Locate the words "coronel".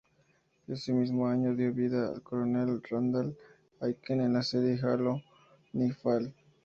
2.23-2.81